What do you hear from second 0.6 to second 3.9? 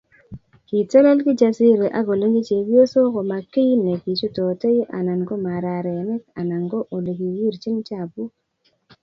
Kitelel Kijasiri akolechi chepyosok koma kiy